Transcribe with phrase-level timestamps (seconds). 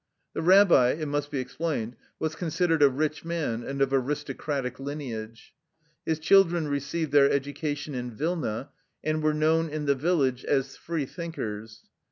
[0.33, 5.53] The rabbi, it must be explained, was considered a rich man and of aristocratic lineage.
[6.07, 8.71] His children received their education in Vilna,
[9.03, 11.83] and were known in the village as" free thinkers."